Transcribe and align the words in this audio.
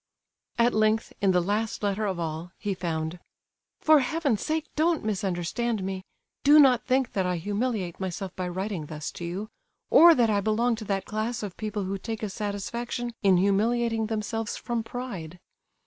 At 0.57 0.73
length, 0.73 1.13
in 1.21 1.29
the 1.29 1.39
last 1.43 1.83
letter 1.83 2.07
of 2.07 2.19
all, 2.19 2.53
he 2.57 2.73
found: 2.73 3.19
"For 3.81 3.99
Heaven's 3.99 4.41
sake, 4.43 4.65
don't 4.75 5.03
misunderstand 5.05 5.83
me! 5.83 6.05
Do 6.43 6.57
not 6.59 6.85
think 6.87 7.13
that 7.13 7.27
I 7.27 7.37
humiliate 7.37 7.99
myself 7.99 8.35
by 8.35 8.47
writing 8.47 8.87
thus 8.87 9.11
to 9.11 9.23
you, 9.25 9.49
or 9.91 10.15
that 10.15 10.31
I 10.31 10.41
belong 10.41 10.73
to 10.77 10.85
that 10.85 11.05
class 11.05 11.43
of 11.43 11.55
people 11.55 11.83
who 11.83 11.99
take 11.99 12.23
a 12.23 12.29
satisfaction 12.29 13.13
in 13.21 13.37
humiliating 13.37 14.07
themselves—from 14.07 14.81
pride. 14.81 15.39